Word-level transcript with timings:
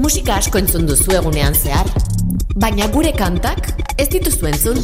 Musika 0.00 0.36
asko 0.40 0.58
entzun 0.60 0.86
duzu 0.88 1.12
egunean 1.18 1.54
zehar, 1.54 1.88
baina 2.62 2.86
gure 2.94 3.12
kantak 3.16 3.70
ez 3.98 4.08
dituzu 4.12 4.48
entzun. 4.50 4.80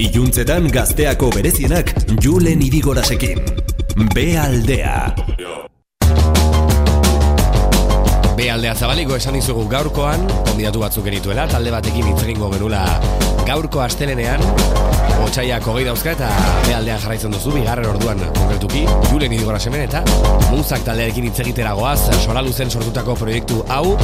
Iluntzetan 0.00 0.68
gazteako 0.72 1.30
berezienak 1.34 1.92
Julen 2.22 2.62
Irigorasekin. 2.64 3.42
Be 4.14 4.26
aldea. 4.38 4.96
Be 8.36 8.50
aldea 8.52 8.74
zabaliko 8.76 9.16
esan 9.16 9.38
dizugu 9.38 9.64
gaurkoan, 9.72 10.26
konbidatu 10.48 10.82
batzuk 10.84 11.08
genituela, 11.08 11.46
talde 11.48 11.72
batekin 11.72 12.10
hitz 12.10 12.22
egingo 12.26 12.50
genula 12.52 12.82
gaurko 13.48 13.80
astelenean, 13.84 14.42
Otsaiak 15.24 15.64
hogei 15.68 15.84
dauzka 15.86 16.12
eta 16.12 16.28
behaldean 16.66 17.00
jarraitzen 17.02 17.32
duzu, 17.34 17.54
bigarren 17.56 17.88
orduan 17.90 18.20
konkretuki, 18.36 18.84
Julen 19.10 19.32
idigora 19.32 19.58
semen 19.62 19.86
eta 19.86 20.02
muzak 20.50 20.84
taldearekin 20.86 21.30
hitz 21.30 21.40
egitera 21.46 21.72
goaz, 21.78 21.98
luzen 22.46 22.70
sortutako 22.70 23.16
proiektu 23.16 23.62
hau, 23.68 23.96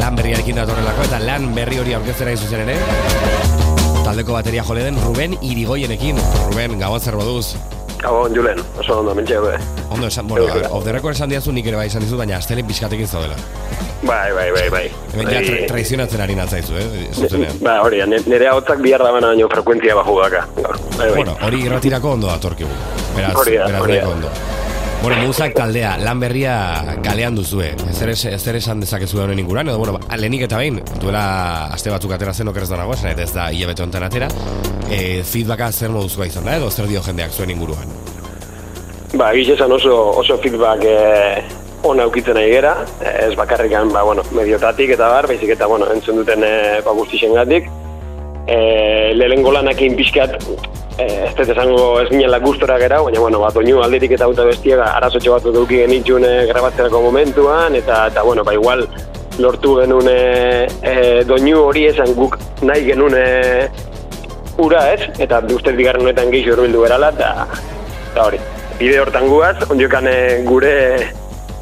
lan 0.00 0.16
berriarekin 0.16 0.56
datorrelako 0.62 1.06
eta 1.10 1.20
lan 1.20 1.52
berri 1.54 1.78
hori 1.78 1.94
aurkezera 1.94 2.36
zuzen 2.36 2.66
ere, 2.66 2.78
taldeko 4.04 4.36
bateria 4.36 4.64
jole 4.64 4.84
den 4.84 5.00
Ruben 5.04 5.38
Irigoienekin. 5.40 6.20
Ruben, 6.50 6.78
gau 6.78 6.98
zer. 7.00 7.16
Gabon, 8.04 8.34
Julen, 8.36 8.58
oso 8.78 8.98
ondo, 9.00 9.14
mentxe 9.16 9.38
Ondo, 9.90 10.06
esan, 10.06 10.26
bueno, 10.28 10.44
off 10.70 10.84
the 10.84 10.92
record 10.92 11.14
esan 11.14 11.30
diazu 11.30 11.52
nik 11.52 11.66
ere 11.70 11.78
bai 11.78 11.86
esan 11.88 12.02
dizu, 12.04 12.18
baina 12.20 12.36
astelen 12.36 12.66
pixkatekin 12.68 13.08
zaudela. 13.08 13.36
Bai, 14.04 14.32
bai, 14.36 14.50
bai, 14.52 14.64
bai. 14.68 14.82
Hemen 15.14 15.30
ja 15.32 15.40
tra 15.46 15.68
traizionatzen 15.70 16.20
ari 16.20 16.36
natzaizu, 16.36 16.76
eh? 16.76 17.06
Zuzenean. 17.14 17.62
Ba, 17.64 17.78
hori, 17.86 18.02
nire 18.26 18.50
hau 18.50 18.60
tzak 18.60 18.82
bihar 18.84 19.00
da 19.00 19.12
baina 19.14 19.30
baino 19.32 19.48
frekuentzia 19.54 19.96
baju 19.96 20.18
daka. 20.20 20.44
Bai, 20.58 20.74
bai. 20.98 21.14
Bueno, 21.14 21.38
hori 21.48 21.62
irratirako 21.64 22.12
ondo 22.18 22.28
datorkigu. 22.28 22.76
Beraz, 23.16 23.32
hori 23.40 23.56
da, 23.56 23.70
beraz, 23.72 23.86
hori 23.86 23.98
ondo. 24.10 24.34
Bueno, 25.04 25.20
muzak 25.26 25.52
taldea, 25.52 25.98
lan 26.00 26.16
berria 26.16 26.52
galean 27.04 27.34
duzue. 27.36 27.66
Ezer, 27.90 28.14
ezer 28.14 28.56
esan 28.56 28.80
dezakezu 28.80 29.18
honen 29.20 29.42
inguran, 29.42 29.68
edo, 29.68 29.76
bueno, 29.76 29.98
lehenik 30.16 30.46
eta 30.46 30.56
behin, 30.56 30.78
duela 31.02 31.24
aste 31.74 31.92
batzuk 31.92 32.14
atera 32.16 32.32
zen 32.32 32.48
okeraz 32.48 32.70
danago, 32.70 32.94
esan 32.96 33.20
ez 33.20 33.28
da 33.34 33.50
hilabete 33.52 33.84
honetan 33.84 34.06
atera, 34.08 34.30
e, 34.88 35.20
feedbacka 35.28 35.68
zer 35.76 35.92
moduzkoa 35.92 36.30
izan 36.30 36.48
da, 36.48 36.56
edo 36.56 36.70
zer 36.72 36.88
dio 36.88 37.04
jendeak 37.04 37.36
zuen 37.36 37.52
inguruan? 37.52 37.92
Ba, 39.12 39.28
egiz 39.34 39.58
esan 39.58 39.76
oso, 39.76 39.92
oso 40.24 40.40
feedback 40.40 40.88
eh, 40.88 41.44
ona 41.84 42.08
ukitzen 42.08 42.40
nahi 42.40 42.56
gera, 42.56 42.72
ez 43.12 43.34
bakarrikan, 43.36 43.92
ba, 43.92 44.08
bueno, 44.08 44.24
mediotatik 44.32 44.96
eta 44.96 45.12
bar, 45.18 45.28
baizik 45.28 45.52
eta, 45.52 45.68
bueno, 45.68 45.92
entzun 45.92 46.22
duten 46.22 46.48
e, 46.48 46.54
ba, 46.80 46.96
guztixen 46.96 47.36
gatik. 47.36 47.68
E, 48.46 49.12
Lehen 49.16 49.42
golanak 49.42 49.80
pixkat, 49.96 50.36
e, 50.98 51.06
ez 51.26 51.32
dut 51.36 51.48
esango 51.48 52.00
ez 52.02 52.08
ginen 52.10 52.34
gustora 52.42 52.78
gera, 52.78 53.00
baina, 53.02 53.20
bueno, 53.20 53.40
bat 53.40 53.56
oinu 53.56 53.80
aldetik 53.82 54.16
eta 54.16 54.28
auta 54.28 54.44
bestia, 54.44 54.76
ba, 54.80 54.92
arazotxo 54.98 55.32
bat 55.32 55.48
duki 55.56 55.80
genitxun 55.82 56.24
e, 56.24 56.34
grabatzerako 56.50 57.02
momentuan, 57.08 57.76
eta, 57.80 58.06
eta, 58.12 58.22
bueno, 58.22 58.44
ba, 58.44 58.54
igual, 58.54 58.86
lortu 59.38 59.78
genuen 59.80 60.08
e, 60.10 61.24
doinu 61.26 61.64
hori 61.64 61.88
esan 61.88 62.14
guk 62.14 62.38
nahi 62.62 62.84
genuen 62.86 63.16
e, 63.18 63.68
ura 64.62 64.86
ez, 64.92 65.10
eta 65.18 65.42
ustez 65.50 65.74
bigarren 65.74 66.04
honetan 66.06 66.30
gehiago 66.30 66.60
urbildu 66.60 66.84
berala, 66.86 67.10
eta, 67.16 67.48
eta 68.12 68.28
hori. 68.28 68.40
Bide 68.78 68.98
hortan 69.00 69.28
guaz, 69.30 69.56
ondiokan 69.70 70.08
gure 70.46 70.74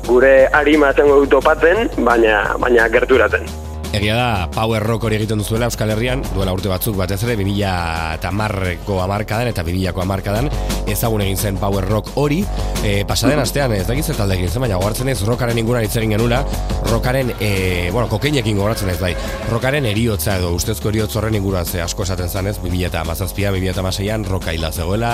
gure 0.06 0.48
harima 0.52 0.92
zengo 0.92 1.20
dut 1.22 1.36
topatzen, 1.36 1.86
baina, 2.04 2.42
baina 2.58 2.88
gerturatzen. 2.90 3.46
Egia 3.92 4.14
da, 4.16 4.48
power 4.48 4.80
rock 4.80 5.04
hori 5.04 5.18
egiten 5.18 5.42
duzuela 5.42 5.66
Euskal 5.68 5.90
Herrian, 5.92 6.22
duela 6.32 6.54
urte 6.56 6.70
batzuk 6.70 6.96
batez 6.96 7.18
ere, 7.26 7.34
2000 7.36 7.72
eta 8.16 8.30
marreko 8.32 9.02
amarkadan 9.04 9.50
eta 9.50 9.60
2000ko 9.66 10.00
amarkadan, 10.00 10.48
ezagun 10.88 11.20
egin 11.20 11.36
zen 11.36 11.58
power 11.60 11.84
rock 11.84 12.08
hori, 12.16 12.38
e, 12.80 13.02
pasaden 13.04 13.42
astean, 13.42 13.74
ez 13.76 13.84
dakiz 13.84 14.06
talde 14.16 14.38
egin 14.38 14.48
zen, 14.48 14.64
baina 14.64 14.78
gogartzen 14.80 15.12
ez, 15.12 15.18
rockaren 15.28 15.60
inguran 15.60 15.84
hitz 15.84 15.92
egin 16.00 16.14
genula, 16.16 16.40
rockaren, 16.88 17.34
e, 17.36 17.90
bueno, 17.92 18.08
kokeinekin 18.08 18.56
gogartzen 18.56 18.94
ez 18.94 18.96
bai, 19.00 19.12
rockaren 19.50 19.84
eriotza 19.90 20.38
edo, 20.40 20.54
ustezko 20.56 20.88
eriotz 20.88 21.10
horren 21.20 21.36
inguruan 21.36 21.68
ze 21.68 21.84
asko 21.84 22.08
esaten 22.08 22.32
zen 22.32 22.48
ez, 22.48 22.56
2000 22.64 22.88
eta 22.88 23.04
mazazpia, 23.04 23.52
2000 23.52 23.74
eta 23.76 23.84
maseian, 23.84 24.24
roka 24.24 24.56
hila 24.56 24.72
zegoela, 24.72 25.12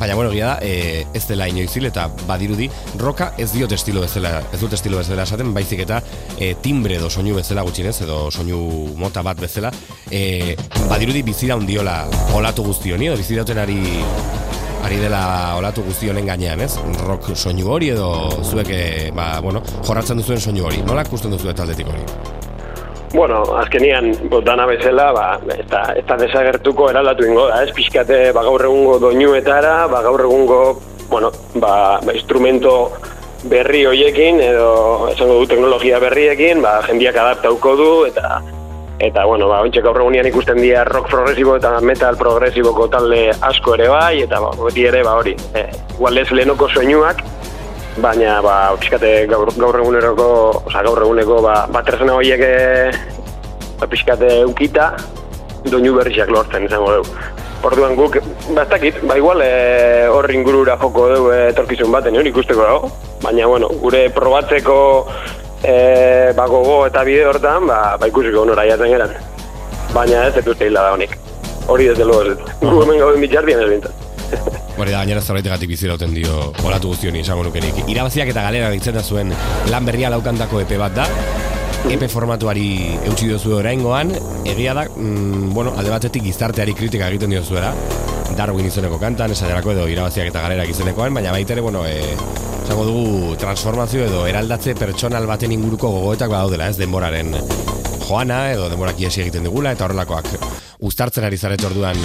baina 0.00 0.18
bueno, 0.18 0.34
gira 0.34 0.56
da, 0.56 0.58
e, 0.66 1.06
ez 1.14 1.22
dela 1.30 1.46
inoizil 1.46 1.86
eta 1.92 2.08
badirudi, 2.26 2.66
roka 2.98 3.32
ez 3.38 3.52
diot 3.54 3.78
estilo 3.78 4.02
bezala, 4.02 4.42
ez 4.50 4.60
dut 4.60 4.74
estilo 4.74 4.98
bezala 4.98 5.30
esaten, 5.30 5.54
baizik 5.54 5.86
eta 5.86 6.02
e, 6.40 6.56
timbre 6.58 6.98
edo 6.98 7.08
soinu 7.08 7.38
bezala 7.38 7.62
gutxinez, 7.62 8.00
edo 8.02 8.15
soinu 8.30 8.60
mota 8.98 9.22
bat 9.26 9.40
bezala, 9.40 9.72
e, 10.10 10.56
badirudi 10.90 11.22
bizira 11.26 11.56
undiola 11.56 12.02
olatu 12.36 12.66
guzti 12.66 12.92
honi, 12.92 13.10
edo 13.10 13.16
bizira 13.20 13.44
ari 13.62 13.80
ari 14.86 15.00
dela 15.02 15.56
olatu 15.58 15.82
guzti 15.82 16.10
honen 16.10 16.28
gainean, 16.30 16.60
ez? 16.62 16.76
Rock 17.06 17.32
soinu 17.34 17.70
hori 17.74 17.90
edo 17.94 18.10
zuek, 18.44 18.70
e, 18.70 19.10
ba, 19.14 19.40
bueno, 19.42 19.62
jorratzen 19.86 20.20
duzuen 20.20 20.40
soinu 20.40 20.66
hori. 20.68 20.82
Nola 20.86 21.02
ikusten 21.06 21.34
duzu 21.34 21.50
eta 21.50 21.64
aldetik 21.66 21.90
hori? 21.90 22.04
Bueno, 23.14 23.40
azkenian, 23.56 24.10
dana 24.44 24.66
bezala, 24.68 25.10
ba, 25.16 25.26
eta, 25.56 25.82
eta 25.98 26.18
desagertuko 26.20 26.90
eraldatu 26.92 27.26
ingo 27.26 27.48
da, 27.50 27.62
ez? 27.64 27.72
Piskate, 27.74 28.20
ba, 28.36 28.44
gaur 28.46 28.66
egungo 28.68 28.98
doinuetara, 29.02 29.86
ba, 29.90 30.02
gaur 30.06 30.22
egungo, 30.26 30.60
bueno, 31.10 31.32
ba, 31.54 31.74
ba 32.04 32.14
instrumento 32.14 32.92
berri 33.50 33.84
hoiekin 33.86 34.40
edo 34.42 35.08
esango 35.12 35.40
du 35.40 35.46
teknologia 35.50 36.00
berriekin, 36.02 36.60
ba 36.62 36.80
jendiak 36.86 37.16
adaptauko 37.16 37.74
du 37.78 37.90
eta 38.08 38.40
eta 38.98 39.24
bueno, 39.28 39.48
ba 39.48 39.60
ontxe 39.64 39.82
gaur 39.84 39.98
egunean 40.00 40.26
ikusten 40.30 40.60
dira 40.62 40.84
rock 40.88 41.10
progresibo 41.12 41.56
eta 41.58 41.74
metal 41.80 42.16
progresiboko 42.16 42.88
talde 42.92 43.30
asko 43.50 43.74
ere 43.76 43.88
bai 43.92 44.22
eta 44.24 44.40
ba 44.40 44.52
beti 44.58 44.86
ere 44.88 45.02
ba 45.04 45.16
hori. 45.20 45.36
E, 45.54 45.66
igual 45.96 46.18
ez 46.18 46.30
lenoko 46.32 46.68
soinuak 46.68 47.22
baina 48.02 48.40
ba 48.44 48.56
pizkate 48.80 49.26
gaur, 49.30 49.52
gaur 49.56 49.80
eguneroko, 49.80 50.28
osea 50.66 50.84
gaur 50.88 51.02
eguneko 51.04 51.40
ba 51.44 51.58
batresna 51.72 52.16
hoiek 52.16 52.40
e, 52.40 52.56
ba 53.80 53.86
pizkate 53.86 54.44
ukita 54.48 54.94
doinu 55.66 55.96
berriak 56.00 56.32
lortzen 56.32 56.64
izango 56.64 57.00
dugu. 57.00 57.45
Orduan 57.64 57.96
guk, 57.98 58.18
bastakit, 58.54 59.00
ba 59.08 59.16
igual 59.18 59.40
e, 59.42 60.06
hor 60.12 60.28
ingurura 60.30 60.76
joko 60.78 61.08
dugu 61.10 61.32
e, 61.34 61.38
etorkizun 61.50 61.90
baten, 61.90 62.16
hori 62.16 62.30
ikusteko 62.30 62.62
dago. 62.62 62.90
Baina, 63.24 63.46
bueno, 63.50 63.70
gure 63.82 64.04
probatzeko 64.14 64.76
e, 65.62 66.32
ba, 66.36 66.46
gogo 66.46 66.84
eta 66.86 67.02
bide 67.06 67.24
hortan, 67.26 67.66
ba, 67.66 67.96
ba 67.98 68.10
ikusiko 68.10 68.44
honora 68.44 68.66
jaten 68.68 68.92
geran. 68.94 69.16
Baina 69.94 70.26
ez, 70.28 70.36
ez 70.36 70.44
dut 70.46 70.62
da 70.62 70.92
honik. 70.92 71.16
Hori 71.66 71.88
ez 71.90 71.96
delo 71.98 72.20
ez. 72.22 72.36
Gu 72.62 72.76
hemen 72.84 73.02
gauden 73.02 73.24
bitxardien 73.24 73.64
ez 73.64 73.70
bintzen. 73.72 74.04
Hori 74.78 74.92
da, 74.92 75.00
gainera 75.00 75.22
zerbaite 75.24 75.48
gatik 75.48 75.70
bizirauten 75.72 76.14
dio 76.14 76.52
olatu 76.62 76.92
guztioni 76.92 77.24
izango 77.24 77.46
nukenik. 77.48 77.82
Irabaziak 77.88 78.30
eta 78.30 78.44
galera 78.46 78.70
ditzen 78.70 78.94
da 78.98 79.02
zuen 79.02 79.32
lan 79.72 79.88
berria 79.88 80.12
laukantako 80.12 80.60
epe 80.62 80.78
bat 80.78 80.94
da. 80.94 81.08
EP 81.86 82.02
formatuari 82.10 82.96
eutxi 83.06 83.28
diozu 83.30 83.52
oraingoan, 83.60 84.10
egia 84.48 84.74
da, 84.74 84.86
mm, 84.88 85.52
bueno, 85.54 85.72
alde 85.78 85.92
batetik 85.92 86.24
gizarteari 86.26 86.74
kritika 86.74 87.06
egiten 87.08 87.30
diozuela, 87.30 87.72
Darwin 88.36 88.66
izeneko 88.66 88.98
kantan, 88.98 89.30
esaterako 89.30 89.72
edo 89.72 89.86
irabaziak 89.88 90.32
eta 90.32 90.42
galerak 90.42 90.72
izenekoan, 90.72 91.14
baina 91.14 91.30
baitere, 91.30 91.62
bueno, 91.62 91.86
e, 91.86 92.02
esango 92.64 92.84
dugu 92.88 93.36
transformazio 93.38 94.04
edo 94.04 94.26
eraldatze 94.26 94.74
pertsonal 94.74 95.26
baten 95.30 95.54
inguruko 95.54 95.92
gogoetak 95.94 96.30
badaudela, 96.34 96.68
ez 96.68 96.76
denboraren 96.76 97.34
joana 98.08 98.42
edo 98.52 98.68
denborak 98.68 99.00
iesi 99.00 99.22
egiten 99.22 99.46
digula, 99.46 99.72
eta 99.72 99.86
horrelakoak 99.86 100.32
uztartzen 100.86 101.24
ari 101.24 101.38
zaret 101.38 101.64
orduan 101.64 101.96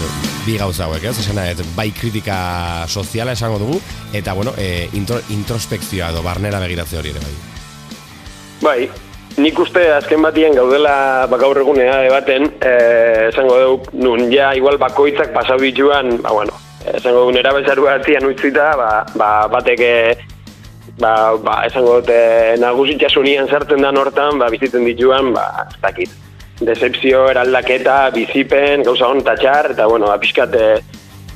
bi 0.46 0.58
gauza 0.62 0.86
hauek, 0.86 1.09
ez? 1.09 1.18
Esena, 1.25 1.50
et, 1.50 1.62
bai 1.75 1.90
kritika 1.92 2.86
soziala 2.88 3.34
esango 3.34 3.59
dugu, 3.59 3.81
eta, 4.13 4.34
bueno, 4.38 4.53
e, 4.58 4.90
intro, 4.94 5.19
introspekzioa 5.34 6.13
edo 6.13 6.22
barnera 6.22 6.62
begiratze 6.62 7.02
hori 7.02 7.16
ere 7.16 7.24
bai. 7.25 7.40
Bai, 8.62 9.10
Nik 9.41 9.57
uste 9.57 9.81
azken 9.96 10.22
batien 10.22 10.53
gaudela 10.53 11.25
ba, 11.29 11.38
gaur 11.41 11.57
egunea 11.57 11.96
ebaten, 12.06 12.44
eh, 12.62 13.29
esango 13.31 13.56
dugu, 13.57 13.94
nun 14.03 14.28
ja 14.29 14.52
igual 14.53 14.78
bakoitzak 14.78 15.31
pasau 15.34 15.56
dituan, 15.57 16.19
ba, 16.22 16.34
bueno, 16.35 16.57
esango 16.91 17.24
dugu 17.24 17.31
nera 17.38 17.53
bezaru 17.56 17.88
batzian 17.88 18.28
utzita, 18.28 18.68
ba, 18.78 18.90
ba, 19.18 19.30
bateke, 19.50 19.94
ba, 21.00 21.13
ba, 21.41 21.56
esango 21.66 21.96
dute, 22.00 22.18
nagusitxasunian 22.62 23.50
sartzen 23.50 23.81
da 23.81 23.89
hortan, 24.04 24.38
ba, 24.38 24.50
bizitzen 24.54 24.86
dituan, 24.86 25.31
ba, 25.33 25.48
ez 25.71 25.80
dakit. 25.88 26.13
Decepzio, 26.62 27.24
eraldaketa, 27.31 28.12
bizipen, 28.13 28.83
gauza 28.86 29.07
hon, 29.10 29.24
txar, 29.25 29.71
eta, 29.74 29.88
bueno, 29.89 30.12
ba, 30.12 30.19
pixkate, 30.21 30.68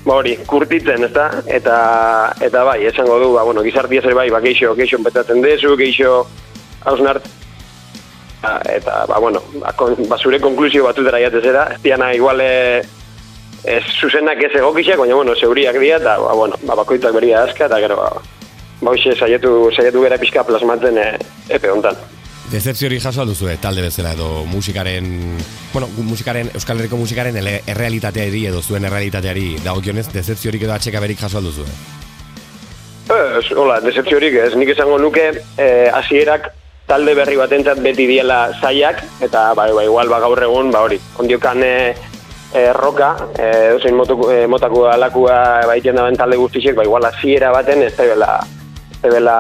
ba, 0.04 0.20
hori, 0.20 0.36
kurtitzen, 0.46 1.08
ez 1.08 1.14
da? 1.16 1.32
Eta, 1.48 1.80
eta 2.38 2.68
bai, 2.70 2.84
esango 2.92 3.18
du, 3.24 3.32
ba, 3.34 3.48
bueno, 3.50 3.66
gizartia 3.66 4.06
zer 4.06 4.14
bai, 4.14 4.28
ba, 4.30 4.44
geixo, 4.46 4.76
geixo 4.78 5.02
empetatzen 5.02 5.42
dezu, 5.42 5.74
geixo, 5.80 6.20
hausnart, 6.86 7.26
eta 8.72 9.06
ba, 9.10 9.20
bueno, 9.20 9.42
ba, 9.62 9.74
kon, 9.78 9.96
ba, 10.10 10.18
zure 10.18 10.40
konklusio 10.44 10.86
batutera 10.86 11.22
jatezera, 11.24 11.68
ez 11.76 11.82
diana 11.84 12.12
igual 12.14 12.42
e, 12.42 12.82
ez 13.64 13.84
zuzenak 14.00 14.42
ez 14.44 14.54
egokixak, 14.56 15.00
baina 15.02 15.16
bueno, 15.16 15.36
zeuriak 15.36 15.80
dira, 15.82 16.00
eta 16.02 16.18
ba, 16.22 16.34
bueno, 16.34 16.60
ba, 16.64 16.78
bakoitak 16.82 17.16
beria 17.16 17.44
aska, 17.44 17.70
eta 17.70 17.80
gero, 17.84 17.98
ba, 18.02 18.12
ba 18.82 18.94
hoxe, 18.94 19.16
saietu, 19.16 19.72
saietu 19.76 20.04
gara 20.06 20.20
pixka 20.22 20.46
plasmatzen 20.48 21.02
e, 21.02 21.10
epe 21.58 21.72
hontan. 21.72 21.98
Dezepzio 22.52 22.86
hori 22.88 23.00
jaso 23.02 23.24
alduzu, 23.24 23.50
talde 23.62 23.82
bezala 23.82 24.14
edo 24.14 24.46
musikaren, 24.46 25.08
bueno, 25.74 25.90
musikaren, 25.98 26.52
Euskal 26.54 26.78
Herriko 26.78 27.00
musikaren 27.00 27.40
errealitateari 27.42 28.46
edo 28.52 28.62
zuen 28.62 28.86
errealitateari 28.86 29.56
dagokionez, 29.66 30.12
dezepzio 30.14 30.54
hori 30.54 30.62
edo 30.62 30.76
atxeka 30.78 31.02
berik 31.02 31.24
jaso 31.26 31.42
alduzu. 31.42 31.66
Ez, 33.06 33.52
hola, 33.54 33.80
decepziorik 33.86 34.34
ez, 34.42 34.54
nik 34.58 34.72
esango 34.74 34.98
nuke 34.98 35.26
eh, 35.62 35.90
hasierak 35.94 36.50
talde 36.88 37.16
berri 37.18 37.38
batentzat 37.38 37.82
beti 37.82 38.06
diela 38.08 38.50
zaiak, 38.62 39.02
eta 39.26 39.54
bai, 39.58 39.72
bai, 39.74 39.86
igual 39.90 40.10
ba, 40.10 40.20
gaur 40.22 40.42
egun, 40.42 40.72
ba 40.74 40.84
hori, 40.86 41.00
ondiokan 41.22 41.64
e, 41.66 41.76
e, 42.54 42.66
roka, 42.78 43.16
e, 43.38 43.48
dozein 43.74 43.98
motuko, 43.98 44.30
e, 44.32 44.46
motako 44.48 44.86
alakua 44.94 45.66
baiten 45.66 45.98
daben 45.98 46.18
talde 46.18 46.38
guztiek, 46.38 46.76
ba, 46.78 46.86
igual 46.86 47.06
hasiera 47.10 47.52
baten, 47.56 47.82
ez 47.82 47.96
da 47.98 48.38
bela, 49.02 49.40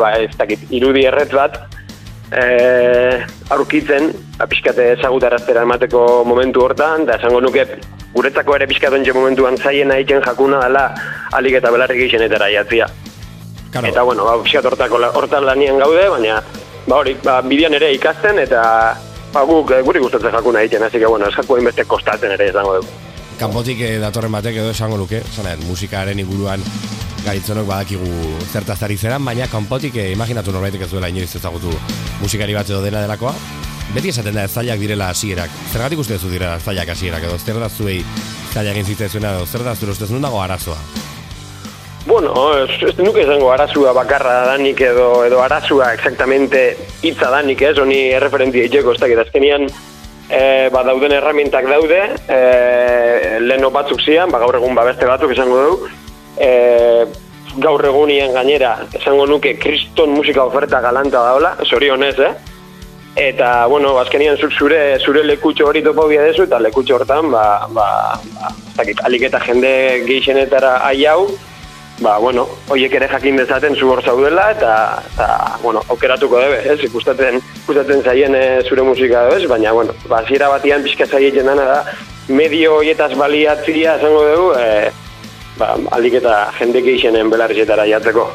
ba, 0.00 0.12
ez 0.20 0.32
dakit, 0.36 0.68
irudi 0.70 1.06
erret 1.08 1.32
bat, 1.32 1.56
e, 2.32 2.44
aurkitzen, 3.56 4.12
ba, 4.36 4.48
pixkate 4.50 4.92
ezagutaraztera 4.98 5.64
emateko 5.64 6.24
momentu 6.28 6.66
hortan, 6.66 7.06
da 7.08 7.16
esango 7.16 7.40
nuke 7.40 7.64
guretzako 8.14 8.54
ere 8.56 8.68
pixkatu 8.70 9.14
momentuan 9.14 9.56
zaien 9.56 9.90
egiten 9.90 10.22
jakuna 10.22 10.60
dela 10.62 10.84
alik 11.32 11.56
eta 11.58 11.72
belarrik 11.72 12.04
izenetara 12.06 12.52
jatzia. 12.52 12.86
Claro. 13.72 13.88
Eta, 13.88 14.02
bueno, 14.06 14.28
ba, 14.28 14.36
pixkat 14.44 14.68
hortako, 14.68 15.00
hortan 15.18 15.48
lanien 15.48 15.80
gaude, 15.80 16.06
baina, 16.12 16.42
ba, 16.86 16.96
hori, 16.96 17.16
ba, 17.24 17.40
bidean 17.42 17.74
ere 17.74 17.92
ikasten, 17.94 18.38
eta, 18.42 18.62
ba, 19.32 19.44
guk, 19.48 19.72
eh, 19.74 19.82
guri 19.86 20.02
gustatzen 20.04 20.32
jakuna 20.32 20.62
egiten, 20.64 20.82
hasi 20.82 20.98
que, 20.98 21.06
bueno, 21.06 21.28
ez 21.28 21.36
jaku 21.36 21.56
hainbeste 21.56 21.84
kostatzen 21.84 22.36
ere, 22.36 22.50
izango 22.52 22.78
dugu. 22.80 23.00
Kanpotik 23.38 23.80
eh, 23.82 23.96
datorren 24.02 24.32
batek 24.32 24.60
edo 24.62 24.70
esango 24.70 24.98
luke, 25.00 25.22
zanet, 25.34 25.64
musikaren 25.68 26.20
inguruan 26.22 26.62
garitzonok 27.24 27.66
badakigu 27.66 28.08
zertaz 28.52 28.82
ari 28.84 28.96
zeran, 29.00 29.24
baina 29.24 29.48
kanpotik 29.50 29.96
eh, 29.96 30.10
imaginatu 30.12 30.52
norbaitek 30.52 30.84
ez 30.86 30.90
duela 30.92 31.08
inoiz 31.12 31.30
ezagutu 31.38 31.72
musikari 32.20 32.56
bat 32.56 32.68
edo 32.68 32.82
dena 32.84 33.02
delakoa. 33.04 33.34
Beti 33.94 34.10
esaten 34.10 34.36
da 34.36 34.46
zailak 34.48 34.80
direla 34.80 35.10
hasierak. 35.12 35.52
Zergatik 35.72 36.00
uste 36.02 36.18
zu 36.18 36.30
direla 36.32 36.58
zailak 36.58 36.94
hasierak 36.94 37.26
edo 37.28 37.38
zer 37.38 37.60
da 37.60 37.68
zuei 37.68 38.00
zailak 38.52 38.72
egin 38.74 38.88
zitzaizuna 38.92 39.34
edo 39.36 39.46
zer 39.46 39.64
da 39.64 39.74
zure 39.74 39.92
ustez 39.92 40.10
nun 40.10 40.24
dago 40.24 40.40
arazoa. 40.42 40.78
Bueno, 42.06 42.34
ez, 42.58 42.98
nuke 43.00 43.22
izango 43.24 43.48
arazua 43.48 43.94
bakarra 43.96 44.42
danik 44.50 44.80
edo 44.84 45.24
edo 45.24 45.40
arazua 45.40 45.94
exactamente 45.96 46.76
hitza 47.00 47.30
danik 47.32 47.62
ez, 47.64 47.78
honi 47.80 48.10
erreferentia 48.12 48.66
itxeko, 48.68 48.92
ez 48.92 49.00
dakit, 49.00 49.22
azkenian 49.22 49.64
e, 50.28 50.68
ba, 50.74 50.82
dauden 50.84 51.14
erramientak 51.16 51.64
daude, 51.70 52.00
e, 52.28 53.38
leno 53.40 53.70
batzuk 53.72 54.04
zian, 54.04 54.28
ba, 54.28 54.42
gaur 54.42 54.58
egun 54.60 54.76
ba, 54.76 54.84
beste 54.84 55.08
batzuk 55.08 55.32
esango 55.32 55.62
dugu, 55.62 55.88
e, 56.36 56.50
gaur 57.64 57.86
egunien 57.88 58.36
gainera, 58.36 58.74
esango 59.00 59.24
nuke 59.30 59.54
kriston 59.62 60.12
musika 60.12 60.44
oferta 60.44 60.82
galanta 60.84 61.24
daola, 61.24 61.54
zorionez, 61.64 62.18
eh? 62.20 62.34
Eta, 63.24 63.64
bueno, 63.70 63.94
azkenian 64.02 64.36
zuk 64.36 64.52
zure, 64.52 64.98
zure 64.98 65.22
lekutxo 65.24 65.70
hori 65.70 65.80
topo 65.86 66.04
bia 66.10 66.28
dezu, 66.28 66.44
eta 66.44 66.60
lekutxo 66.60 66.98
hortan, 66.98 67.32
ba, 67.32 67.64
ba, 67.72 67.88
ba, 68.36 68.52
ez 68.52 68.76
dakit, 68.76 69.00
aliketa 69.08 69.40
jende 69.48 69.74
geixenetara 70.04 70.76
ai 70.84 71.06
hau, 71.08 71.30
ba, 72.00 72.18
bueno, 72.18 72.46
hoiek 72.68 72.94
ere 72.98 73.08
jakin 73.08 73.36
dezaten 73.38 73.76
zu 73.76 73.90
hor 73.90 74.02
zaudela, 74.02 74.50
eta, 74.54 75.02
eta 75.12 75.58
bueno, 75.62 75.82
aukeratuko 75.88 76.40
debe, 76.40 76.62
ez, 76.72 76.78
ikustaten, 76.88 77.38
ikustaten 77.62 78.02
zaien 78.02 78.34
e, 78.34 78.62
zure 78.68 78.82
musika 78.82 79.26
debe, 79.28 79.46
baina, 79.50 79.72
bueno, 79.72 79.94
ba, 80.10 80.24
zira 80.28 80.48
batian 80.52 80.82
pixka 80.82 81.06
zaieten 81.06 81.46
dana 81.46 81.68
da, 81.70 81.78
medio 82.28 82.78
hoietaz 82.80 83.12
baliatzia, 83.18 83.98
esango 84.00 84.24
dugu, 84.30 84.48
e, 84.58 84.90
ba, 85.60 85.74
aliketa 85.98 86.40
jende 86.58 86.82
geixenen 86.82 87.30
belarrizetara 87.30 87.86
jatzeko. 87.90 88.26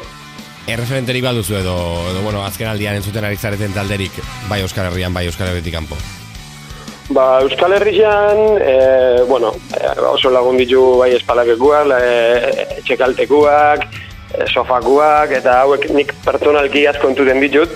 Erreferenterik 0.70 1.24
baduzu 1.24 1.56
edo, 1.58 1.76
edo 2.12 2.22
bueno, 2.22 2.44
azken 2.46 2.70
aldian 2.70 3.00
entzuten 3.00 3.26
ari 3.26 3.36
zareten 3.36 3.74
talderik, 3.74 4.22
bai 4.48 4.60
Euskal 4.64 4.90
Herrian, 4.90 5.14
bai 5.14 5.26
Euskal 5.26 5.50
Herritik 5.50 5.74
kanpo. 5.74 5.98
Ba, 7.10 7.40
Euskal 7.42 7.72
Herrian, 7.72 8.38
e, 8.62 9.22
bueno, 9.26 9.52
e, 9.74 10.00
oso 10.06 10.30
lagun 10.30 10.56
ditu 10.56 10.98
bai 11.00 11.10
espalakekuak, 11.16 11.90
e, 11.98 12.66
etxekaltekuak, 12.78 13.82
e, 14.30 14.46
sofakuak, 14.46 15.34
eta 15.40 15.56
hauek 15.64 15.88
nik 15.90 16.14
pertsonalki 16.22 16.84
asko 16.86 17.10
entuten 17.10 17.42
ditut. 17.42 17.74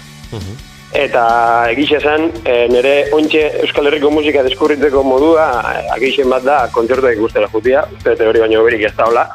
Eta 0.94 1.24
egixe 1.72 1.98
esan, 1.98 2.28
e, 2.46 2.68
nire 2.70 2.94
ontxe 3.16 3.42
Euskal 3.64 3.90
Herriko 3.90 4.12
musika 4.14 4.46
deskurritzeko 4.46 5.02
modua, 5.02 5.48
agixen 5.96 6.30
bat 6.30 6.46
da, 6.46 6.60
kontzertua 6.70 7.16
ikustela 7.18 7.50
jutia, 7.50 7.82
uste 7.90 8.14
hori 8.14 8.46
baino 8.46 8.62
berik 8.62 8.86
ez 8.86 8.94
daula. 8.94 9.26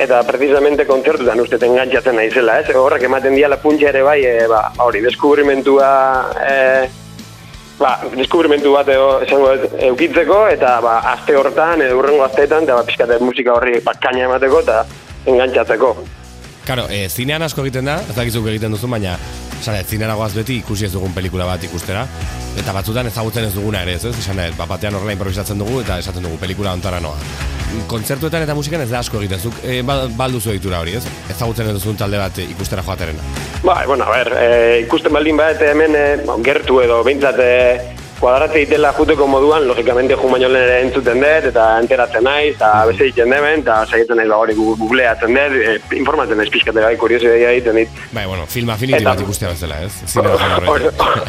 Eta 0.00 0.24
precisamente 0.24 0.88
kontzertutan 0.88 1.44
uste 1.44 1.60
engantzatzen 1.60 2.16
naizela, 2.16 2.62
ez? 2.64 2.72
Horrek 2.72 3.04
ematen 3.04 3.36
diala 3.36 3.60
puntxa 3.60 3.92
ere 3.92 4.00
bai, 4.08 4.22
e, 4.24 4.48
ba, 4.48 4.70
hori, 4.80 5.04
deskubrimentua, 5.04 5.90
e, 6.40 7.03
ba, 7.78 7.94
deskubrimentu 8.14 8.74
bat 8.74 8.90
esango 8.94 9.54
eukitzeko, 9.90 10.44
eta 10.54 10.76
ba, 10.84 10.98
aste 11.14 11.36
hortan, 11.36 11.82
edo 11.84 11.98
urrengo 12.00 12.26
asteetan, 12.26 12.68
eta 12.68 12.78
ba, 12.78 12.84
pixkate 12.86 13.18
musika 13.22 13.54
horri 13.56 13.80
kaina 14.02 14.28
emateko, 14.28 14.60
eta 14.66 14.84
engantzatzeko. 15.26 15.94
Karo, 16.64 16.86
e, 16.88 17.08
zinean 17.08 17.44
asko 17.44 17.64
egiten 17.64 17.90
da, 17.90 17.98
ez 18.00 18.16
dakizuk 18.16 18.46
egiten 18.48 18.72
duzu, 18.72 18.88
baina 18.88 19.18
Zara, 19.64 19.80
zinera 19.84 20.16
goaz 20.18 20.32
beti 20.36 20.58
ikusi 20.60 20.84
ez 20.88 20.92
dugun 20.92 21.14
pelikula 21.16 21.46
bat 21.48 21.62
ikustera 21.64 22.02
Eta 22.60 22.74
batzutan 22.76 23.08
ezagutzen 23.08 23.48
ez 23.48 23.54
duguna 23.54 23.80
ere, 23.86 23.96
ez? 23.96 24.12
Esan, 24.12 24.42
bat 24.58 24.68
batean 24.68 24.98
horrela 24.98 25.16
improvisatzen 25.16 25.60
dugu 25.62 25.80
eta 25.80 25.98
esaten 26.02 26.28
dugu 26.28 26.40
pelikula 26.42 26.76
ontara 26.76 27.00
noa 27.00 27.53
kontzertuetan 27.90 28.44
eta 28.46 28.56
musikan 28.56 28.82
ez 28.84 28.90
da 28.90 29.00
asko 29.00 29.20
egiten 29.22 29.40
zuk 29.40 29.58
e, 29.64 29.80
balduzu 29.84 30.52
egitura 30.54 30.80
hori, 30.84 30.96
ez? 30.98 31.04
Ezagutzen 31.32 31.70
ez 31.70 31.76
duzun 31.78 31.98
talde 32.00 32.20
bat 32.20 32.40
ikustera 32.44 32.84
joateren. 32.86 33.20
Ba, 33.64 33.82
bueno, 33.86 34.04
a 34.04 34.16
ber, 34.16 34.32
e, 34.38 34.80
ikusten 34.84 35.12
baldin 35.14 35.38
bat 35.40 35.62
hemen 35.64 35.98
e, 35.98 36.06
gertu 36.46 36.80
edo 36.84 37.02
behintzat 37.06 37.40
e, 37.40 37.52
kuadratze 38.20 38.62
itela 38.62 38.92
juteko 38.96 39.26
moduan, 39.26 39.66
logikamente 39.68 40.14
ju 40.14 40.30
baino 40.30 40.48
ere 40.48 40.80
entzuten 40.82 41.20
dut, 41.20 41.48
eta 41.50 41.64
enteratzen 41.80 42.24
naiz, 42.24 42.54
eta 42.54 42.70
mm. 42.70 42.90
beste 42.90 43.04
egiten 43.08 43.34
demen, 43.34 43.62
eta 43.64 43.76
saietzen 43.86 44.20
naiz 44.20 44.28
bagori 44.30 44.56
googleatzen 44.58 45.38
dut, 45.38 45.56
e, 45.58 45.98
informatzen 45.98 46.40
naiz 46.40 46.50
pixkate 46.54 46.84
bai, 46.84 46.94
kuriosi 47.00 47.28
daia 47.30 47.52
egiten 47.56 47.80
dit. 47.82 48.00
Bai, 48.14 48.26
bueno, 48.30 48.46
film 48.50 48.72
affinity 48.74 49.04
bat 49.04 49.22
ikustea 49.24 49.52
bezala, 49.52 49.80
ez? 49.84 49.92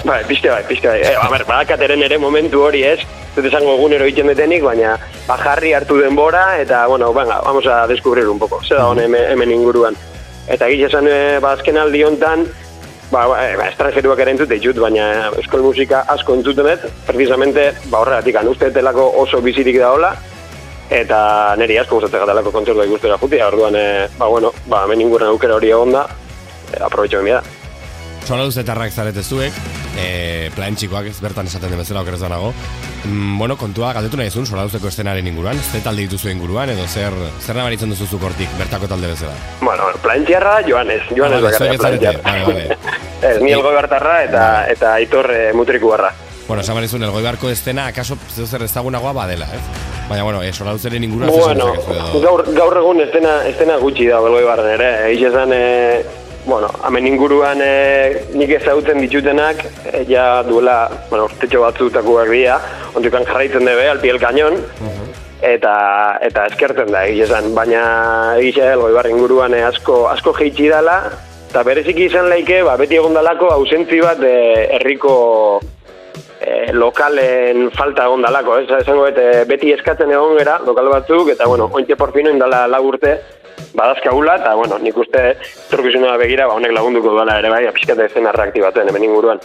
bai, 0.06 0.22
pixte 0.30 0.52
bai, 0.52 0.64
pixte 0.70 0.92
bai. 0.92 1.00
E, 1.02 1.14
a 1.20 1.30
ber, 1.32 1.46
badakateren 1.50 2.04
ere 2.08 2.20
momentu 2.22 2.66
hori, 2.68 2.84
ez? 2.88 3.00
Zut 3.36 3.46
esango 3.50 3.76
egunero 3.76 4.06
egiten 4.08 4.32
detenik, 4.32 4.64
baina 4.64 4.96
bajarri 5.28 5.74
hartu 5.76 6.00
denbora, 6.02 6.48
eta, 6.62 6.86
bueno, 6.92 7.14
venga, 7.14 7.42
vamos 7.46 7.66
a 7.68 7.86
descubrir 7.88 8.28
un 8.30 8.40
poco, 8.40 8.62
zer 8.64 8.78
da 8.78 8.92
hone 8.92 9.10
hemen 9.10 9.52
inguruan. 9.52 9.98
Eta 10.48 10.70
gile 10.70 10.86
esan, 10.88 11.10
e, 11.10 11.40
ba, 11.42 11.56
azken 11.58 11.82
aldi 11.82 12.04
hontan, 12.06 12.46
ba, 13.16 13.26
ba, 13.32 13.40
ba 13.56 13.68
estrangeruak 13.72 14.22
ere 14.24 14.36
entzute 14.36 14.58
ditut, 14.60 14.80
baina 14.84 15.32
eskol 15.40 15.64
musika 15.64 16.04
asko 16.12 16.36
entzutenet, 16.36 16.86
precisamente, 17.08 17.70
ba, 17.92 18.02
horregatik, 18.04 18.42
uste 18.52 18.72
telako 18.76 19.08
oso 19.24 19.42
bizirik 19.46 19.80
da 19.80 19.94
hola, 19.96 20.12
eta 20.92 21.20
niri 21.60 21.80
asko 21.82 22.00
gustatzen 22.00 22.26
gatalako 22.26 22.54
kontzertua 22.54 22.88
ikustera 22.90 23.20
jutia, 23.22 23.48
orduan, 23.48 23.78
e, 23.80 23.86
ba, 24.20 24.28
bueno, 24.32 24.52
ba, 24.68 24.84
hemen 24.86 25.06
inguren 25.08 25.32
aukera 25.32 25.56
hori 25.56 25.72
egon 25.72 25.96
da, 25.96 26.08
e, 26.74 26.82
aprobetxo 26.84 27.24
da. 27.30 27.42
Zola 28.26 28.46
duzetarrak 28.50 28.92
zarete 28.92 29.22
zuek, 29.22 29.54
e, 30.02 30.50
plan 30.56 30.75
txikoak 30.75 31.12
ez 31.12 31.20
bertan 31.22 31.46
esaten 31.46 31.70
den 31.72 31.80
bezala 31.80 32.01
okerezo 32.01 32.30
nago. 32.30 32.51
Mm, 33.06 33.38
bueno, 33.38 33.56
kontua 33.58 33.92
galdetu 33.94 34.18
nahi 34.18 34.32
zuen, 34.32 34.48
zola 34.50 34.66
duzeko 34.66 34.89
estenaren 34.89 35.28
inguruan, 35.30 35.60
ze 35.62 35.82
talde 35.86 36.08
dituzu 36.08 36.32
inguruan, 36.32 36.72
edo 36.74 36.88
zer, 36.88 37.13
zer 37.39 37.60
nabaritzen 37.60 37.94
duzu 37.94 38.10
zukortik, 38.18 38.50
bertako 38.58 38.89
talde 38.89 39.13
bezala? 39.13 39.38
Bueno, 39.62 39.92
plan 40.01 40.25
txarra, 40.25 40.58
Joanes, 40.68 41.06
Joanes 41.13 41.38
ah, 41.38 41.46
bakarra, 41.50 41.78
plan 41.84 42.00
txarra. 42.01 42.22
Vale, 42.25 42.46
vale. 42.50 42.94
ez, 43.29 43.41
ni 43.41 43.53
elgoi 43.55 43.74
bartarra 43.75 44.22
eta, 44.25 44.46
eta 44.72 44.94
aitor 45.00 45.32
e, 45.34 45.41
mutriku 45.53 45.91
barra. 45.94 46.12
Bueno, 46.48 46.62
esan 46.62 46.77
barizun, 46.77 47.03
elgoi 47.03 47.24
barko 47.25 47.50
estena, 47.50 47.88
akaso 47.89 48.17
zer 48.46 48.63
ezagunagoa 48.67 49.13
badela, 49.17 49.48
ez? 49.53 49.62
Baina, 50.10 50.24
bueno, 50.24 50.44
eh, 50.44 50.51
zola 50.53 50.75
duzeren 50.77 51.03
inguruan, 51.03 51.32
bueno, 51.34 51.72
gaur, 52.22 52.44
gaur 52.53 52.77
egun 52.77 53.01
estena, 53.01 53.39
estena 53.50 53.79
gutxi 53.82 54.05
da, 54.12 54.20
elgoi 54.22 54.44
barren 54.46 54.70
ere, 54.75 54.91
egin 55.10 55.32
esan, 55.32 55.53
e, 55.55 56.05
bueno, 56.46 56.70
hemen 56.86 57.10
inguruan 57.10 57.62
e, 57.65 58.27
nik 58.38 58.53
ezagutzen 58.60 59.01
ditutenak, 59.01 59.65
e, 59.89 60.05
ja 60.10 60.44
duela, 60.46 60.84
bueno, 61.10 61.25
urtetxo 61.32 61.65
batzutakoak 61.65 62.29
dira, 62.29 62.60
ondukan 62.94 63.25
jarraitzen 63.25 63.65
debe, 63.65 63.89
alpiel 63.89 64.22
kanon, 64.22 64.62
eta 65.41 65.75
eta 66.25 66.46
eskerten 66.51 66.94
da, 66.94 67.08
egizan, 67.10 67.50
baina 67.58 67.86
egizan, 68.38 68.77
goibar 68.86 69.10
inguruan 69.10 69.58
e, 69.58 69.65
asko, 69.65 70.03
asko 70.13 70.38
jeitsi 70.38 70.70
dela, 70.70 71.00
eta 71.56 71.64
bereziki 71.64 72.10
izan 72.10 72.26
laike, 72.28 72.58
ba, 72.68 72.74
beti 72.76 72.98
egon 73.00 73.14
dalako 73.16 73.48
ausentzi 73.54 74.02
bat 74.04 74.20
e, 74.28 74.32
herriko 74.76 75.14
e, 76.44 76.74
lokalen 76.76 77.70
falta 77.72 78.10
egon 78.10 78.28
dalako, 78.28 78.58
ez? 78.60 78.66
Esango, 78.82 79.06
beti 79.48 79.72
eskatzen 79.72 80.12
egon 80.12 80.36
gera, 80.36 80.58
lokal 80.68 80.92
batzuk, 80.92 81.32
eta, 81.32 81.48
bueno, 81.48 81.70
ointxe 81.72 81.96
porfino 81.96 82.34
indala 82.36 82.66
lagurte, 82.68 83.16
badazkagula, 83.72 84.36
eta, 84.44 84.52
bueno, 84.60 84.82
nik 84.84 85.00
uste 85.00 85.24
torkizunea 85.72 86.20
begira, 86.20 86.50
ba, 86.52 86.60
honek 86.60 86.76
lagunduko 86.76 87.16
duela 87.16 87.40
ere 87.40 87.56
bai, 87.56 87.64
apiskate 87.72 88.12
zen 88.12 88.28
arraktibatzen 88.34 88.92
hemen 88.92 89.08
inguruan. 89.08 89.40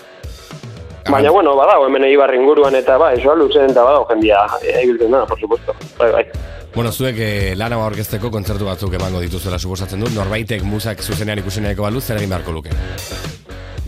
Baina, 1.06 1.30
bueno, 1.30 1.54
badago 1.54 1.86
hemen 1.86 2.10
eibar 2.10 2.34
inguruan 2.34 2.74
eta 2.74 2.98
bai, 2.98 3.20
isoa 3.22 3.38
luzen 3.38 3.70
eta 3.70 3.86
badago 3.86 4.10
jendia 4.10 4.48
egiten 4.82 5.14
da, 5.14 5.28
por 5.30 5.38
supuesto. 5.38 5.78
Bai, 6.02 6.10
bai. 6.18 6.26
Bueno, 6.74 6.92
zuek 6.92 7.16
eh, 7.18 7.54
lan 7.58 7.72
hau 7.74 7.80
orkesteko 7.82 8.30
kontzertu 8.30 8.68
batzuk 8.68 8.94
emango 8.94 9.20
dituzuela 9.24 9.58
suposatzen 9.58 10.04
dut, 10.04 10.12
norbaitek 10.14 10.62
musak 10.62 11.02
zuzenean 11.02 11.40
ikusen 11.42 11.66
nahiko 11.66 11.82
baluz, 11.82 12.04
zer 12.04 12.20
egin 12.20 12.30
beharko 12.30 12.54
luke? 12.54 12.74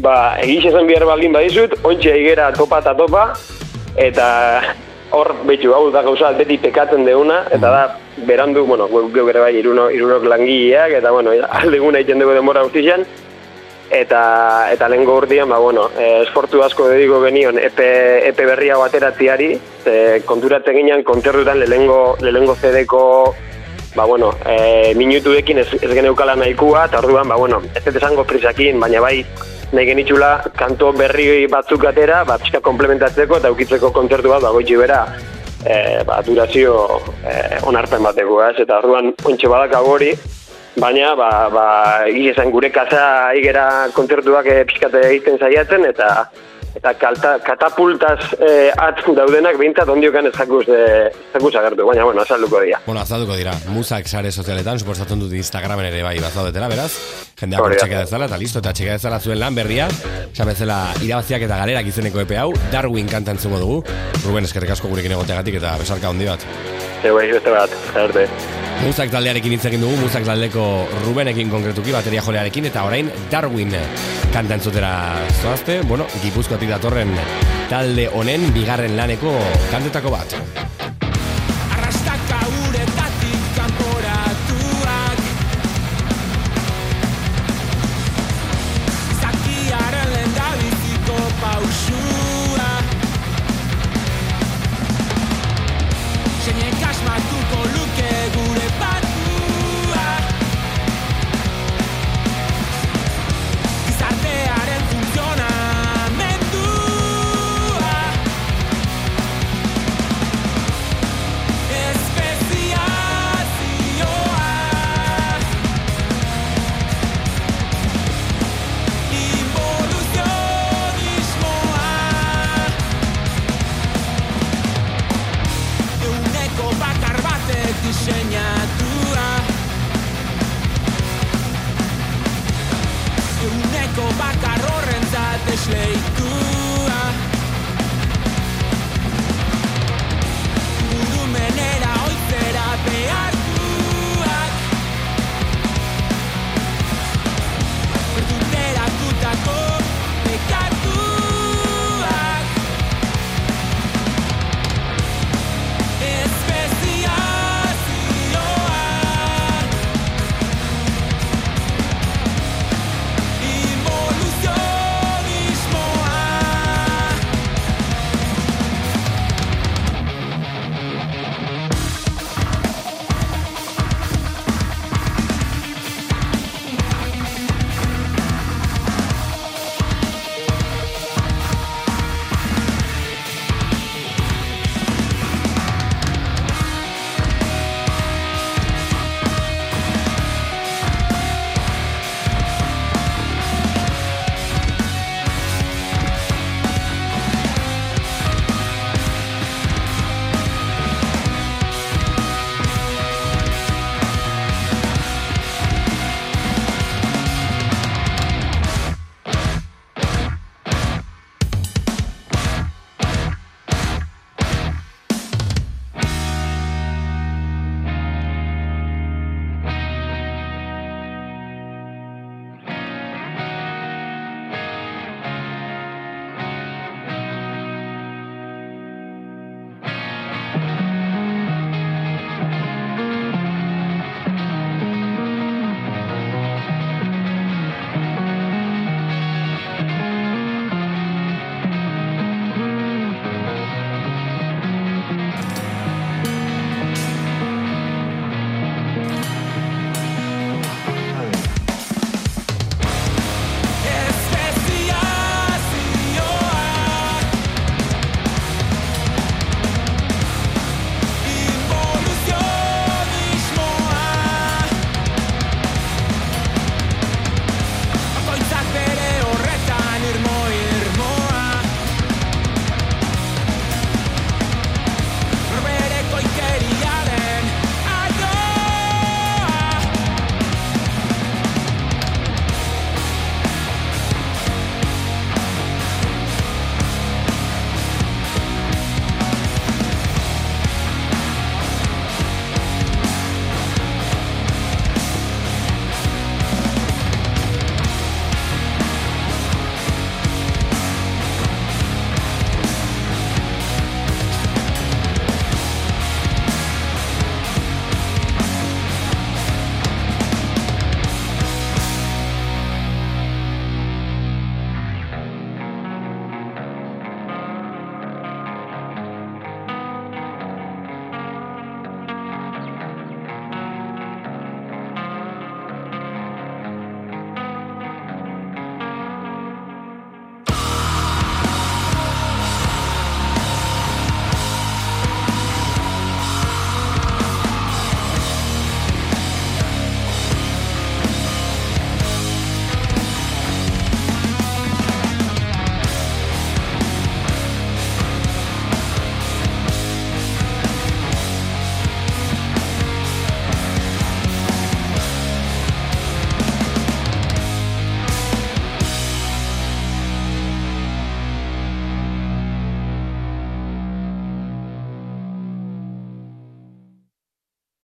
Ba, 0.03 0.15
egiz 0.43 0.65
esan 0.73 0.89
bihar 0.91 1.07
baldin 1.07 1.37
badizut, 1.37 1.77
ontsi 1.87 2.11
egera 2.11 2.51
topa 2.57 2.81
eta 2.83 2.97
topa, 2.99 3.29
eta 3.95 4.27
hor, 5.15 5.31
betxu, 5.47 5.71
hau 5.77 5.93
da 5.95 6.03
gauza, 6.03 6.33
beti 6.35 6.59
pekatzen 6.59 7.07
deuna, 7.07 7.45
eta 7.55 7.71
da, 7.71 7.83
berandu, 8.27 8.65
bueno, 8.67 8.89
geu 9.15 9.29
ere 9.31 9.45
bai, 9.45 9.53
iruno, 9.61 9.87
irunok 9.95 10.27
langileak, 10.33 10.97
eta, 10.99 11.13
bueno, 11.15 11.37
aldegun 11.63 12.01
egiten 12.01 12.25
dugu 12.25 12.35
denbora 12.35 12.65
guztizan, 12.67 13.07
eta 13.93 14.73
eta 14.73 14.89
lehengo 14.89 15.19
urdian, 15.21 15.49
ba, 15.49 15.59
bueno, 15.59 15.91
e, 15.99 16.23
esportu 16.23 16.63
asko 16.65 16.89
dedigo 16.89 17.21
genion 17.25 17.59
epe, 17.61 18.27
epe 18.29 18.47
berria 18.49 18.79
bateratziari, 18.81 19.53
e, 19.85 19.97
konturatzen 20.25 20.79
ginen 20.81 21.05
konterrutan 21.05 21.61
lehengo, 21.61 22.17
lehengo 22.25 22.57
zedeko 22.57 23.03
ba, 23.95 24.05
bueno, 24.05 24.33
e, 24.49 24.95
minutuekin 24.97 25.59
ez, 25.59 25.69
ez 25.77 25.91
geneukala 25.93 26.37
nahikua, 26.41 26.87
eta 26.89 27.03
orduan, 27.05 27.29
ba, 27.29 27.37
bueno, 27.37 27.61
ez 27.75 27.85
dut 27.85 28.01
esango 28.01 28.25
prisakin, 28.25 28.81
baina 28.81 29.03
bai, 29.05 29.19
nahi 29.73 29.89
genitxula 29.89 30.33
kanto 30.57 30.93
berri 30.97 31.47
batzuk 31.53 31.85
atera, 31.89 32.23
ba, 32.25 32.39
pixka 32.41 32.63
komplementatzeko 32.65 33.41
eta 33.41 33.53
ukitzeko 33.53 33.93
kontzertu 33.93 34.33
bat, 34.33 34.45
ba, 34.45 34.53
goitxi 34.57 34.81
bera, 34.81 35.03
e, 35.65 36.01
ba, 36.09 36.23
durazio 36.25 36.77
e, 37.25 37.61
onarpen 37.69 38.09
bateko, 38.09 38.41
ez? 38.49 38.57
Eta 38.65 38.81
orduan, 38.81 39.13
ontsi 39.29 39.53
badak 39.53 39.77
hori, 39.81 40.15
baina, 40.77 41.15
ba, 41.19 41.49
ba, 41.53 41.67
esan 42.09 42.51
gure 42.51 42.71
kasa 42.73 43.35
igera 43.37 43.67
kontzertuak 43.97 44.47
e, 44.47 44.63
pixkate 44.69 45.05
egiten 45.11 45.39
zaiatzen, 45.39 45.85
eta 45.91 46.13
eta 46.73 46.95
kalta, 46.97 47.33
katapultaz 47.45 48.33
eh, 48.41 48.73
atz 48.81 49.05
daudenak 49.17 49.59
bintzat 49.61 49.91
ondiokan 49.93 50.29
ezakuz, 50.31 50.65
eh, 50.73 51.11
ezakuz 51.31 51.53
agertu, 51.61 51.85
baina, 51.87 52.07
bueno, 52.09 52.23
azalduko 52.25 52.63
dira. 52.65 52.81
Bueno, 52.87 53.03
azalduko 53.03 53.37
dira. 53.37 53.53
Musak 53.75 54.09
sare 54.09 54.33
sozialetan, 54.33 54.81
suposatzen 54.81 55.21
dut 55.21 55.35
Instagramen 55.37 55.91
ere 55.91 56.03
bai 56.07 56.17
bazaudetela, 56.23 56.71
beraz? 56.73 56.91
Jendea 57.39 57.61
por 57.61 57.77
txeka 57.77 58.03
dezala, 58.07 58.31
eta 58.31 58.41
listo, 58.41 58.65
eta 58.65 58.73
txeka 58.73 58.97
dezala 58.99 59.21
zuen 59.21 59.41
lan 59.43 59.55
berria, 59.59 59.89
bezala 60.33 60.81
irabaziak 61.05 61.45
eta 61.49 61.61
galerak 61.61 61.93
izeneko 61.93 62.25
epe 62.25 62.41
hau, 62.41 62.51
Darwin 62.73 63.11
kantan 63.11 63.39
zumo 63.39 63.61
dugu. 63.61 63.83
Ruben, 64.25 64.49
eskerrik 64.49 64.73
asko 64.73 64.89
gurekin 64.89 65.19
egoteagatik 65.19 65.61
eta 65.61 65.77
besarka 65.83 66.11
hondi 66.11 66.31
bat. 66.31 66.47
Ego, 67.03 67.19
beste 67.19 67.51
bat, 67.53 67.83
zerte. 67.93 68.31
Musak 68.83 69.13
taldearekin 69.15 69.53
hitz 69.55 69.63
egin 69.69 69.85
dugu, 69.85 69.95
Musak 70.01 70.25
taldeko 70.27 70.63
Rubenekin 71.05 71.53
konkretuki, 71.53 71.95
bateria 71.95 72.25
jolearekin, 72.27 72.67
eta 72.67 72.83
orain 72.89 73.13
Darwin 73.31 73.71
kanta 74.35 74.59
entzutera 74.59 74.91
zoazte, 75.39 75.79
bueno, 75.87 76.09
gipuzkoatik 76.25 76.75
datorren 76.75 77.15
talde 77.71 78.09
honen 78.11 78.51
bigarren 78.57 78.99
laneko 78.99 79.39
kantetako 79.71 80.17
bat. 80.19 80.72